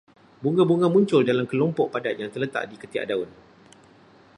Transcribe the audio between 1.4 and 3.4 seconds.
kelompok padat yang terletak di ketiak daun